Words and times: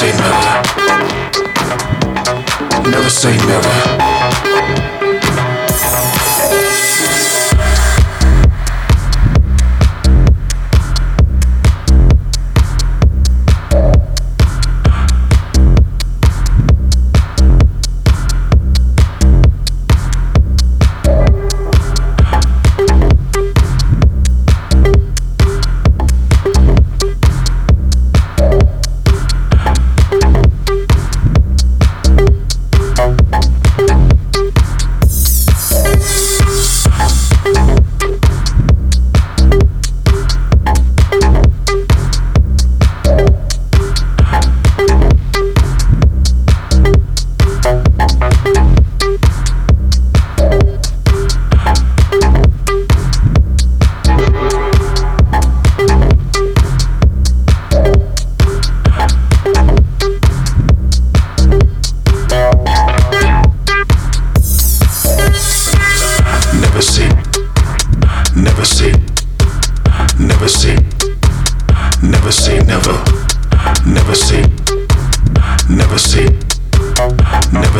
Say, 0.00 0.16
never. 0.16 0.62
Never 2.90 3.10
say 3.10 3.36
never. 3.46 3.99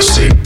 Never 0.00 0.39